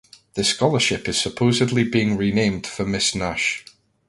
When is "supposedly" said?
1.21-1.83